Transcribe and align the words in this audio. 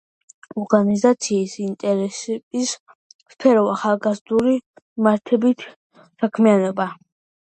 ორგანიზაციის 0.59 1.57
ინტერესის 1.65 2.71
სფერო 3.33 3.61
ახალგაზრდული 3.73 4.55
მიმართულებით 4.63 5.67
საქმიანობაა. 6.25 6.97